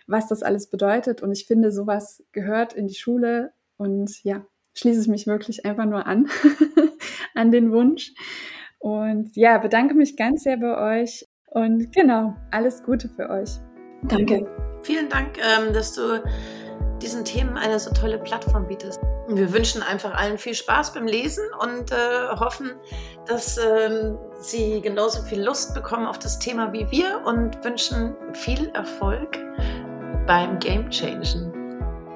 [0.05, 1.23] was das alles bedeutet.
[1.23, 4.45] Und ich finde, sowas gehört in die Schule und ja,
[4.75, 6.29] schließe ich mich wirklich einfach nur an,
[7.33, 8.13] an den Wunsch.
[8.81, 13.51] Und ja, bedanke mich ganz sehr bei euch und genau, alles Gute für euch.
[14.03, 14.47] Danke.
[14.81, 16.23] Vielen Dank, ähm, dass du
[16.99, 18.99] diesen Themen eine so tolle Plattform bietest.
[19.27, 21.95] Wir wünschen einfach allen viel Spaß beim Lesen und äh,
[22.39, 22.71] hoffen,
[23.27, 28.69] dass ähm, Sie genauso viel Lust bekommen auf das Thema wie wir und wünschen viel
[28.73, 29.37] Erfolg
[30.25, 31.50] beim Game Changen.